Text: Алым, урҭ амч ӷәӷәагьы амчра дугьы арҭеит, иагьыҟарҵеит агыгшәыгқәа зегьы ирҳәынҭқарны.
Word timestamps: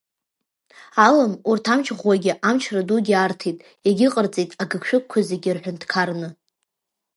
Алым, 1.05 1.33
урҭ 1.49 1.65
амч 1.73 1.87
ӷәӷәагьы 1.95 2.33
амчра 2.49 2.81
дугьы 2.87 3.15
арҭеит, 3.23 3.57
иагьыҟарҵеит 3.85 4.51
агыгшәыгқәа 4.61 5.19
зегьы 5.29 5.49
ирҳәынҭқарны. 5.49 6.29